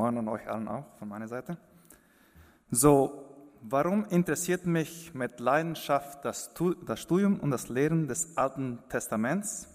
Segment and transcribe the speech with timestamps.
[0.00, 1.58] Morgen und euch allen auch von meiner Seite.
[2.70, 3.22] So,
[3.60, 6.54] warum interessiert mich mit Leidenschaft das,
[6.86, 9.68] das Studium und das Lehren des Alten Testaments?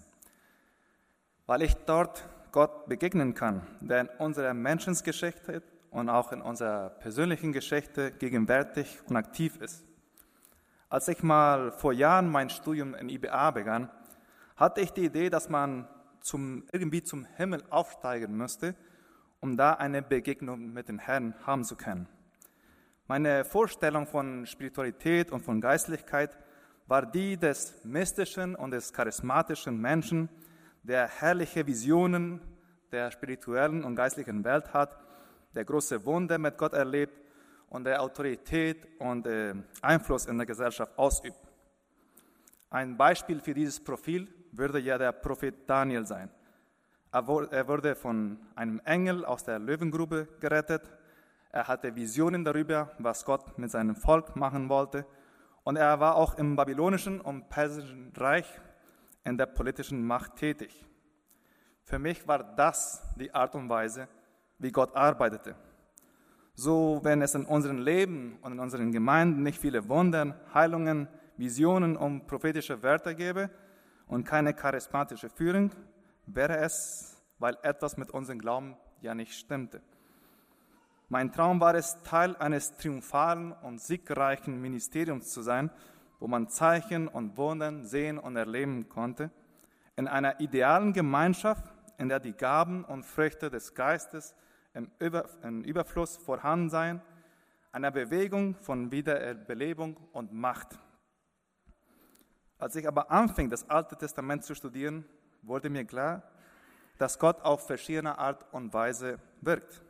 [1.46, 5.62] Weil ich dort Gott begegnen kann, der in unserer Menschensgeschichte
[5.92, 9.84] und auch in unserer persönlichen Geschichte gegenwärtig und aktiv ist.
[10.88, 13.90] Als ich mal vor Jahren mein Studium in IBA begann,
[14.56, 15.86] hatte ich die Idee, dass man
[16.20, 18.74] zum, irgendwie zum Himmel aufsteigen müsste,
[19.40, 22.08] um da eine Begegnung mit dem Herrn haben zu können.
[23.08, 26.36] Meine Vorstellung von Spiritualität und von Geistlichkeit
[26.86, 30.28] war die des mystischen und des charismatischen Menschen,
[30.82, 32.40] der herrliche Visionen
[32.92, 34.96] der spirituellen und geistlichen Welt hat,
[35.54, 37.20] der große Wunder mit Gott erlebt
[37.68, 41.38] und der Autorität und äh, Einfluss in der Gesellschaft ausübt.
[42.70, 46.30] Ein Beispiel für dieses Profil würde ja der Prophet Daniel sein.
[47.16, 50.82] Er wurde von einem Engel aus der Löwengrube gerettet.
[51.50, 55.06] Er hatte Visionen darüber, was Gott mit seinem Volk machen wollte.
[55.64, 58.44] Und er war auch im babylonischen und persischen Reich
[59.24, 60.84] in der politischen Macht tätig.
[61.84, 64.08] Für mich war das die Art und Weise,
[64.58, 65.54] wie Gott arbeitete.
[66.52, 71.96] So, wenn es in unserem Leben und in unseren Gemeinden nicht viele Wunder, Heilungen, Visionen
[71.96, 73.48] und prophetische Wörter gäbe,
[74.06, 75.70] und keine charismatische Führung,
[76.26, 79.82] wäre es, weil etwas mit unserem Glauben ja nicht stimmte.
[81.08, 85.70] Mein Traum war es, Teil eines triumphalen und siegreichen Ministeriums zu sein,
[86.18, 89.30] wo man Zeichen und Wunder sehen und erleben konnte,
[89.94, 91.64] in einer idealen Gemeinschaft,
[91.98, 94.34] in der die Gaben und Früchte des Geistes
[94.74, 97.02] im, Über, im Überfluss vorhanden seien,
[97.72, 100.78] einer Bewegung von Wiederbelebung und Macht.
[102.58, 105.04] Als ich aber anfing, das Alte Testament zu studieren,
[105.46, 106.22] wurde mir klar,
[106.98, 109.82] dass Gott auf verschiedene Art und Weise wirkt.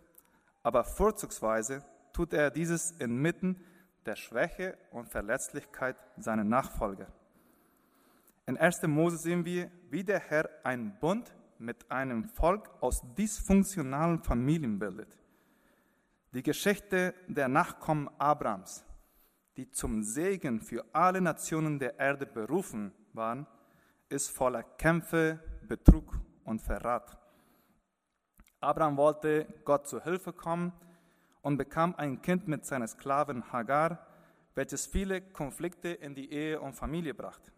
[0.63, 3.65] Aber vorzugsweise tut er dieses inmitten
[4.05, 7.07] der Schwäche und Verletzlichkeit seiner Nachfolger.
[8.47, 8.83] In 1.
[8.85, 15.17] Mose sehen wir, wie der Herr einen Bund mit einem Volk aus dysfunktionalen Familien bildet.
[16.35, 18.85] Die Geschichte der Nachkommen Abrams
[19.57, 23.47] die zum Segen für alle Nationen der Erde berufen waren,
[24.09, 27.19] ist voller Kämpfe, Betrug und Verrat.
[28.61, 30.73] Abraham wollte Gott zu Hilfe kommen
[31.43, 34.07] und bekam ein Kind mit seiner Sklavin Hagar,
[34.55, 37.53] welches viele Konflikte in die Ehe und Familie brachte.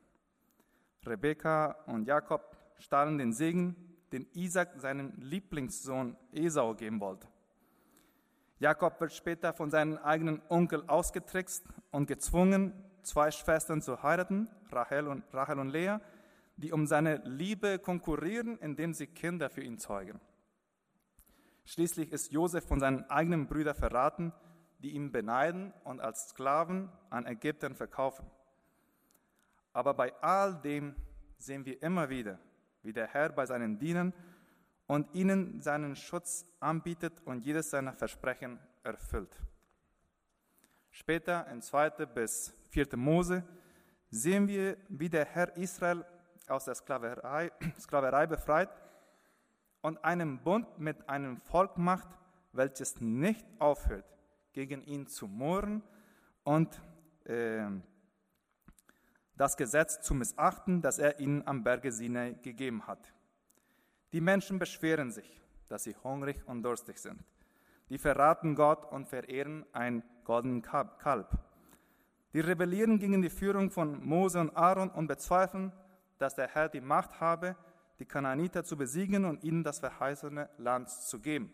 [1.06, 3.76] Rebekka und Jakob stahlen den Segen,
[4.12, 7.28] den Isaac seinem Lieblingssohn Esau geben wollte.
[8.58, 12.72] Jakob wird später von seinem eigenen Onkel ausgetrickst und gezwungen,
[13.02, 15.98] zwei Schwestern zu heiraten, Rachel und, Rachel und Lea,
[16.58, 20.20] die um seine Liebe konkurrieren, indem sie Kinder für ihn zeugen.
[21.64, 24.32] Schließlich ist Josef von seinen eigenen Brüdern verraten,
[24.80, 28.26] die ihn beneiden und als Sklaven an Ägypten verkaufen.
[29.72, 30.96] Aber bei all dem
[31.36, 32.40] sehen wir immer wieder,
[32.82, 34.12] wie der Herr bei seinen Dienern
[34.86, 39.40] und ihnen seinen Schutz anbietet und jedes seiner Versprechen erfüllt.
[40.90, 42.06] Später in 2.
[42.06, 42.96] bis 4.
[42.96, 43.44] Mose
[44.10, 46.04] sehen wir, wie der Herr Israel
[46.50, 48.70] aus der Sklaverei, Sklaverei befreit
[49.82, 52.08] und einen Bund mit einem Volk macht,
[52.52, 54.04] welches nicht aufhört,
[54.52, 55.82] gegen ihn zu murren
[56.44, 56.80] und
[57.24, 57.66] äh,
[59.36, 63.12] das Gesetz zu missachten, das er ihnen am Berge Sinai gegeben hat.
[64.12, 67.22] Die Menschen beschweren sich, dass sie hungrig und durstig sind.
[67.88, 71.30] Die verraten Gott und verehren ein goldenen Kalb.
[72.32, 75.72] Die rebellieren gegen die Führung von Mose und Aaron und bezweifeln,
[76.18, 77.56] dass der Herr die Macht habe,
[77.98, 81.52] die Kanaaniter zu besiegen und ihnen das verheißene Land zu geben.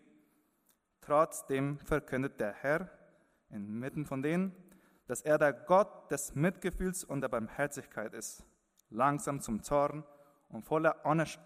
[1.01, 2.89] Trotzdem verkündet der Herr
[3.51, 4.55] inmitten von denen,
[5.07, 8.45] dass er der Gott des Mitgefühls und der Barmherzigkeit ist,
[8.91, 10.05] langsam zum Zorn
[10.49, 10.97] und voller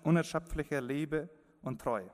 [0.05, 1.29] unerschöpflicher Liebe
[1.63, 2.11] und Treue.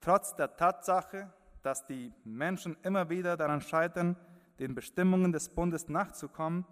[0.00, 4.16] Trotz der Tatsache, dass die Menschen immer wieder daran scheitern,
[4.58, 6.66] den Bestimmungen des Bundes nachzukommen,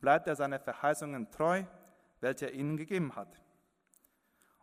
[0.00, 1.64] bleibt er seine Verheißungen treu,
[2.20, 3.40] welche er ihnen gegeben hat.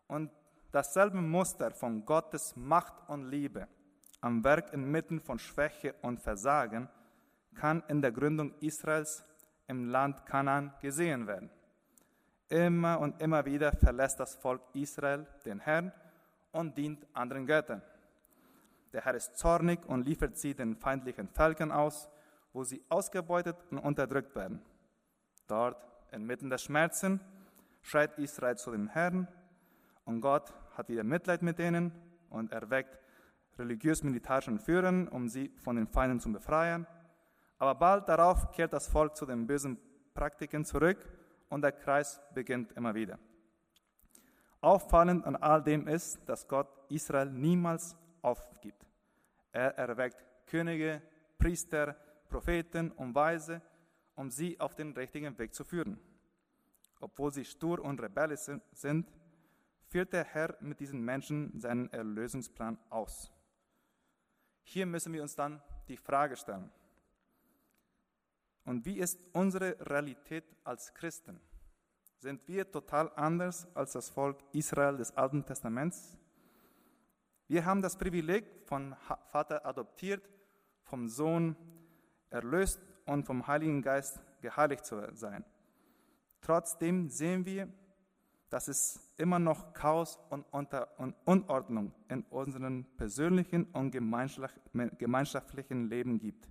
[0.08, 0.32] Und
[0.72, 3.68] dasselbe Muster von Gottes Macht und Liebe
[4.22, 6.90] am Werk inmitten von Schwäche und Versagen
[7.54, 9.24] kann in der Gründung Israels
[9.68, 11.50] im Land Kanaan gesehen werden.
[12.50, 15.92] Immer und immer wieder verlässt das Volk Israel den Herrn
[16.52, 17.82] und dient anderen Göttern.
[18.94, 22.10] Der Herr ist zornig und liefert sie den feindlichen Völkern aus,
[22.54, 24.62] wo sie ausgebeutet und unterdrückt werden.
[25.48, 25.78] Dort,
[26.12, 27.20] inmitten der Schmerzen,
[27.86, 29.28] schreit Israel zu dem Herrn
[30.06, 31.92] und Gott hat wieder Mitleid mit ihnen
[32.30, 33.00] und erweckt
[33.60, 36.88] religiös-militärischen Führern, um sie von den Feinden zu befreien.
[37.60, 39.78] Aber bald darauf kehrt das Volk zu den bösen
[40.16, 40.98] Praktiken zurück
[41.50, 43.20] und der Kreis beginnt immer wieder.
[44.62, 48.84] Auffallend an all dem ist, dass Gott Israel niemals aufgibt.
[49.52, 51.04] Er erweckt Könige,
[51.38, 51.96] Priester,
[52.30, 53.62] Propheten und Weise,
[54.16, 56.00] um sie auf den richtigen Weg zu führen.
[57.06, 59.08] Obwohl sie stur und rebellisch sind,
[59.90, 63.32] führt der Herr mit diesen Menschen seinen Erlösungsplan aus.
[64.64, 66.72] Hier müssen wir uns dann die Frage stellen,
[68.64, 71.40] und wie ist unsere Realität als Christen?
[72.18, 76.18] Sind wir total anders als das Volk Israel des Alten Testaments?
[77.48, 78.96] Wir haben das Privileg, von
[79.28, 80.28] Vater adoptiert,
[80.82, 81.56] vom Sohn
[82.32, 85.46] erlöst und vom Heiligen Geist geheiligt zu sein.
[86.46, 87.68] Trotzdem sehen wir,
[88.52, 90.46] dass es immer noch Chaos und
[91.26, 96.48] Unordnung in unserem persönlichen und gemeinschaftlichen Leben gibt.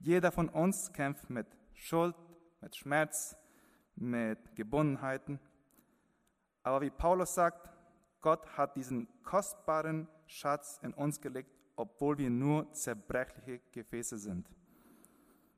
[0.00, 2.16] Jeder von uns kämpft mit Schuld,
[2.60, 3.36] mit Schmerz,
[3.94, 5.38] mit Gebundenheiten.
[6.64, 7.70] Aber wie Paulus sagt,
[8.20, 14.50] Gott hat diesen kostbaren Schatz in uns gelegt, obwohl wir nur zerbrechliche Gefäße sind.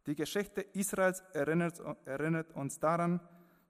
[0.06, 3.20] Die Geschichte Israels erinnert, erinnert uns daran,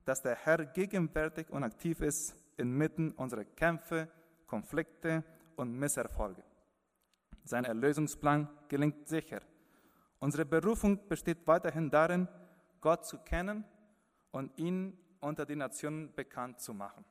[0.05, 4.08] dass der Herr gegenwärtig und aktiv ist inmitten unserer Kämpfe,
[4.46, 5.25] Konflikte
[5.56, 6.43] und Misserfolge.
[7.44, 9.40] Sein Erlösungsplan gelingt sicher.
[10.20, 12.29] Unsere Berufung besteht weiterhin darin,
[12.81, 13.64] Gott zu kennen
[14.31, 17.05] und ihn unter den Nationen bekannt zu machen.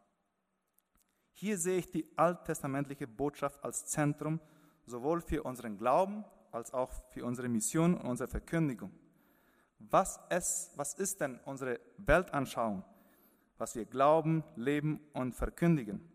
[1.31, 4.39] Hier sehe ich die alttestamentliche Botschaft als Zentrum
[4.85, 8.91] sowohl für unseren Glauben als auch für unsere Mission und unsere Verkündigung.
[9.89, 12.83] Was, es, was ist denn unsere Weltanschauung,
[13.57, 16.07] was wir glauben, leben und verkündigen?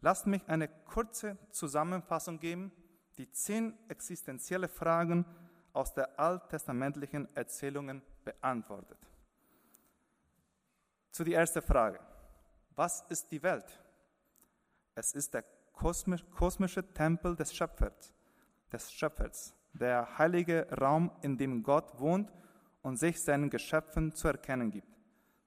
[0.00, 2.72] Lasst mich eine kurze Zusammenfassung geben,
[3.18, 5.24] die zehn existenzielle Fragen
[5.72, 8.98] aus der alttestamentlichen Erzählungen beantwortet.
[11.10, 12.00] Zu die erste Frage.
[12.76, 13.78] Was ist die Welt?
[14.94, 18.12] Es ist der kosmische Tempel des Schöpfers,
[18.72, 22.32] des Schöpfers, der heilige Raum, in dem Gott wohnt
[22.82, 24.88] und sich seinen Geschöpfen zu erkennen gibt.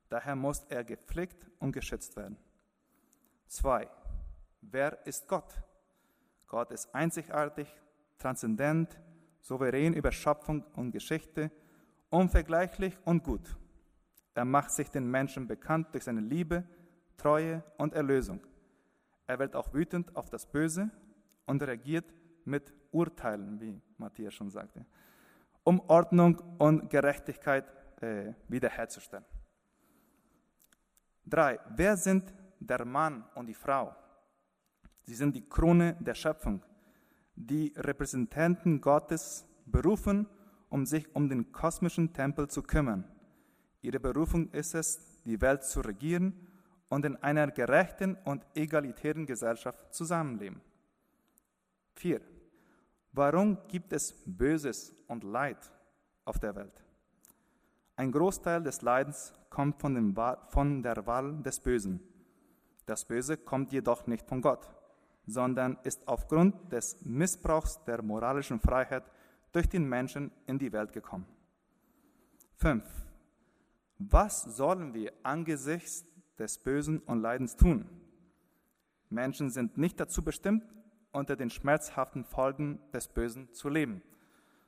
[0.09, 2.38] Daher muss er gepflegt und geschützt werden.
[3.47, 3.89] Zwei.
[4.62, 5.62] Wer ist Gott?
[6.47, 7.68] Gott ist einzigartig,
[8.18, 9.00] transzendent,
[9.41, 11.51] souverän über Schöpfung und Geschichte,
[12.09, 13.57] unvergleichlich und gut.
[14.35, 16.63] Er macht sich den Menschen bekannt durch seine Liebe,
[17.18, 18.39] Treue und Erlösung.
[19.27, 20.89] Er wird auch wütend auf das Böse
[21.45, 22.13] und reagiert
[22.45, 24.85] mit Urteilen, wie Matthias schon sagte,
[25.63, 27.65] um Ordnung und Gerechtigkeit
[28.01, 29.25] äh, wiederherzustellen.
[31.25, 31.60] Drei.
[31.69, 33.95] Wer sind der Mann und die Frau?
[35.04, 36.62] Sie sind die Krone der Schöpfung
[37.36, 40.27] die Repräsentanten Gottes berufen,
[40.69, 43.06] um sich um den kosmischen Tempel zu kümmern.
[43.81, 46.48] Ihre Berufung ist es, die Welt zu regieren
[46.89, 50.62] und in einer gerechten und egalitären Gesellschaft zusammenleben.
[51.95, 52.21] 4.
[53.13, 55.71] Warum gibt es Böses und Leid
[56.26, 56.83] auf der Welt?
[57.95, 60.16] Ein Großteil des Leidens kommt von, dem,
[60.49, 62.02] von der Wahl des Bösen.
[62.85, 64.68] Das Böse kommt jedoch nicht von Gott
[65.26, 69.04] sondern ist aufgrund des Missbrauchs der moralischen Freiheit
[69.52, 71.26] durch den Menschen in die Welt gekommen.
[72.57, 72.83] 5.
[73.99, 76.06] Was sollen wir angesichts
[76.37, 77.85] des Bösen und Leidens tun?
[79.09, 80.64] Menschen sind nicht dazu bestimmt,
[81.13, 84.01] unter den schmerzhaften Folgen des Bösen zu leben,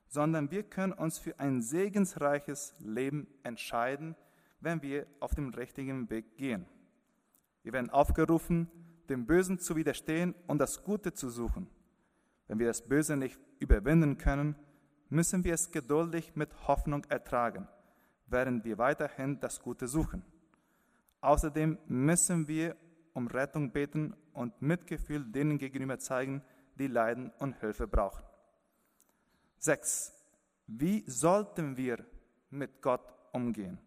[0.07, 4.15] sondern wir können uns für ein segensreiches Leben entscheiden,
[4.61, 6.65] wenn wir auf dem richtigen Weg gehen.
[7.63, 8.69] Wir werden aufgerufen,
[9.09, 11.67] dem Bösen zu widerstehen und das Gute zu suchen.
[12.47, 14.55] Wenn wir das Böse nicht überwinden können,
[15.09, 17.67] müssen wir es geduldig mit Hoffnung ertragen,
[18.27, 20.23] während wir weiterhin das Gute suchen.
[21.21, 22.75] Außerdem müssen wir
[23.13, 26.44] um Rettung beten und Mitgefühl denen gegenüber zeigen,
[26.75, 28.24] die leiden und Hilfe brauchen.
[29.60, 30.13] 6.
[30.68, 32.06] Wie sollten wir
[32.50, 33.80] mit Gott umgehen?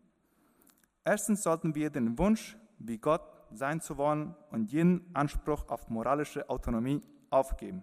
[1.05, 6.49] Erstens sollten wir den Wunsch, wie Gott sein zu wollen und jeden Anspruch auf moralische
[6.51, 7.83] Autonomie aufgeben.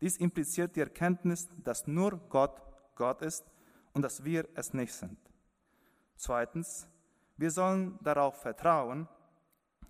[0.00, 2.60] Dies impliziert die Erkenntnis, dass nur Gott
[2.96, 3.44] Gott ist
[3.92, 5.18] und dass wir es nicht sind.
[6.16, 6.88] Zweitens,
[7.36, 9.06] wir sollen darauf vertrauen,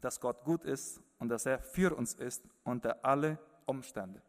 [0.00, 4.22] dass Gott gut ist und dass er für uns ist unter alle Umstände.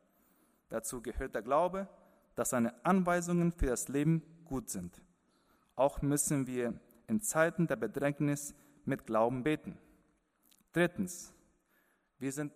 [0.70, 1.88] Dazu gehört der Glaube,
[2.36, 5.02] dass seine Anweisungen für das Leben gut sind.
[5.76, 6.74] Auch müssen wir
[7.08, 8.54] in Zeiten der Bedrängnis
[8.86, 9.78] mit Glauben beten.
[10.74, 11.34] Drittens,
[12.20, 12.54] wir sind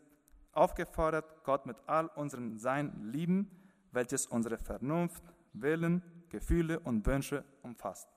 [0.51, 3.50] aufgefordert, Gott mit all unserem Sein lieben,
[3.91, 5.23] welches unsere Vernunft,
[5.53, 8.07] Willen, Gefühle und Wünsche umfasst.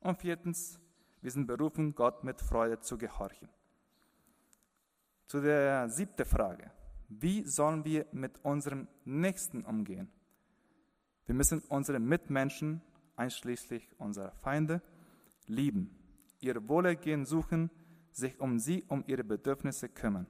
[0.00, 0.78] Und viertens,
[1.22, 3.48] wir sind berufen, Gott mit Freude zu gehorchen.
[5.26, 6.70] Zu der siebten Frage.
[7.08, 10.08] Wie sollen wir mit unserem Nächsten umgehen?
[11.26, 12.80] Wir müssen unsere Mitmenschen,
[13.16, 14.80] einschließlich unserer Feinde,
[15.46, 15.90] lieben,
[16.40, 17.70] ihr Wohlergehen suchen,
[18.12, 20.26] sich um sie, um ihre Bedürfnisse kümmern.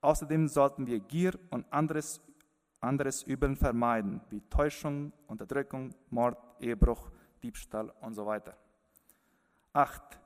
[0.00, 2.20] Außerdem sollten wir Gier und anderes,
[2.80, 7.10] anderes Übeln vermeiden, wie Täuschung, Unterdrückung, Mord, Ehebruch,
[7.42, 8.56] Diebstahl und so weiter.
[9.72, 10.20] Acht.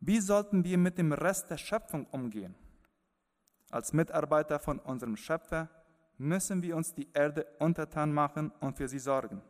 [0.00, 2.54] Wie sollten wir mit dem Rest der Schöpfung umgehen?
[3.76, 5.68] Als Mitarbeiter von unserem Schöpfer
[6.16, 9.42] müssen wir uns die Erde untertan machen und für sie sorgen.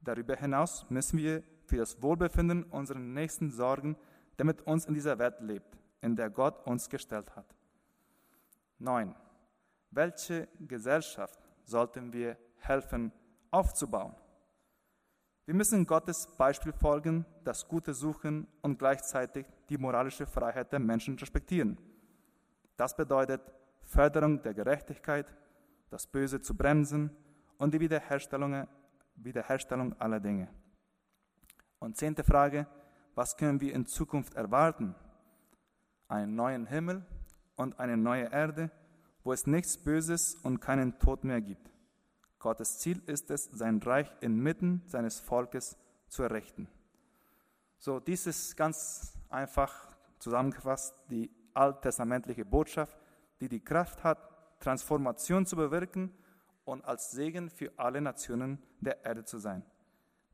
[0.00, 3.94] Darüber hinaus müssen wir für das Wohlbefinden unserer Nächsten sorgen,
[4.38, 7.44] der mit uns in dieser Welt lebt, in der Gott uns gestellt hat.
[8.78, 9.14] 9.
[9.90, 13.12] Welche Gesellschaft sollten wir helfen
[13.50, 14.14] aufzubauen?
[15.44, 21.18] Wir müssen Gottes Beispiel folgen, das Gute suchen und gleichzeitig die moralische Freiheit der Menschen
[21.18, 21.76] respektieren.
[22.78, 23.42] Das bedeutet
[23.88, 25.34] Förderung der Gerechtigkeit,
[25.88, 27.10] das Böse zu bremsen
[27.56, 28.68] und die Wiederherstellung,
[29.16, 30.48] Wiederherstellung aller Dinge.
[31.78, 32.66] Und zehnte Frage,
[33.14, 34.94] was können wir in Zukunft erwarten?
[36.06, 37.04] Einen neuen Himmel
[37.56, 38.70] und eine neue Erde,
[39.24, 41.70] wo es nichts Böses und keinen Tod mehr gibt.
[42.38, 45.76] Gottes Ziel ist es, sein Reich inmitten seines Volkes
[46.08, 46.68] zu errichten.
[47.78, 52.96] So, dies ist ganz einfach zusammengefasst die alttestamentliche Botschaft,
[53.40, 54.18] die die Kraft hat,
[54.60, 56.12] Transformation zu bewirken
[56.64, 59.64] und als Segen für alle Nationen der Erde zu sein.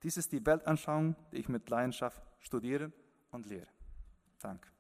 [0.03, 2.93] Dies ist die Weltanschauung, die ich mit Leidenschaft studiere
[3.31, 3.69] und lehre.
[4.41, 4.74] Danke.